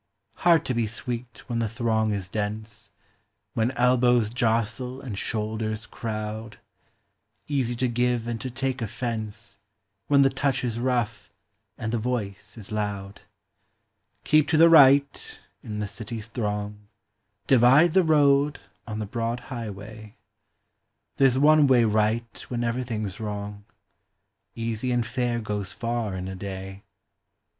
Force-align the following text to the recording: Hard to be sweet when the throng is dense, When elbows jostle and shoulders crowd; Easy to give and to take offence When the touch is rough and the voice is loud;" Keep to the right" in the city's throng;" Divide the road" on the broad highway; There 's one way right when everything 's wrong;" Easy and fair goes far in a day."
Hard 0.37 0.65
to 0.65 0.73
be 0.73 0.87
sweet 0.87 1.43
when 1.45 1.59
the 1.59 1.69
throng 1.69 2.11
is 2.11 2.27
dense, 2.27 2.89
When 3.53 3.69
elbows 3.73 4.31
jostle 4.31 4.99
and 4.99 5.15
shoulders 5.15 5.85
crowd; 5.85 6.57
Easy 7.47 7.75
to 7.75 7.87
give 7.87 8.25
and 8.25 8.41
to 8.41 8.49
take 8.49 8.81
offence 8.81 9.59
When 10.07 10.23
the 10.23 10.31
touch 10.31 10.63
is 10.63 10.79
rough 10.79 11.29
and 11.77 11.93
the 11.93 11.99
voice 11.99 12.57
is 12.57 12.71
loud;" 12.71 13.21
Keep 14.23 14.47
to 14.47 14.57
the 14.57 14.69
right" 14.71 15.39
in 15.63 15.77
the 15.77 15.85
city's 15.87 16.25
throng;" 16.25 16.87
Divide 17.55 17.93
the 17.93 18.01
road" 18.03 18.59
on 18.87 18.97
the 18.97 19.05
broad 19.05 19.39
highway; 19.53 20.15
There 21.17 21.29
's 21.29 21.37
one 21.37 21.67
way 21.67 21.83
right 21.83 22.41
when 22.49 22.63
everything 22.63 23.07
's 23.07 23.19
wrong;" 23.19 23.65
Easy 24.55 24.91
and 24.91 25.05
fair 25.05 25.39
goes 25.39 25.73
far 25.73 26.15
in 26.15 26.27
a 26.27 26.35
day." 26.35 26.81